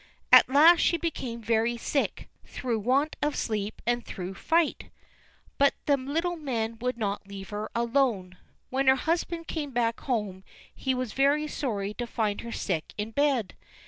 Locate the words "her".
7.49-7.69, 8.87-8.95, 12.41-12.51